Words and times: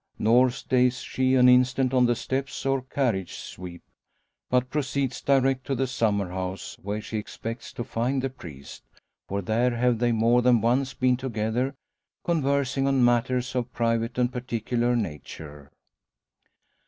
Nor 0.17 0.49
stays 0.49 1.01
she 1.01 1.35
an 1.35 1.47
instant 1.47 1.93
on 1.93 2.07
the 2.07 2.15
steps, 2.15 2.65
or 2.65 2.81
carriage 2.81 3.35
sweep; 3.37 3.83
but 4.49 4.71
proceeds 4.71 5.21
direct 5.21 5.63
to 5.67 5.75
the 5.75 5.85
summer 5.85 6.29
house, 6.29 6.75
where 6.81 6.99
she 6.99 7.19
expects 7.19 7.71
to 7.73 7.83
find 7.83 8.23
the 8.23 8.31
priest. 8.31 8.81
For 9.27 9.43
there 9.43 9.75
have 9.75 9.99
they 9.99 10.11
more 10.11 10.41
than 10.41 10.59
once 10.59 10.95
been 10.95 11.17
together, 11.17 11.75
conversing 12.25 12.87
on 12.87 13.05
matters 13.05 13.53
of 13.53 13.71
private 13.73 14.17
and 14.17 14.33
particular 14.33 14.95
nature. 14.95 15.71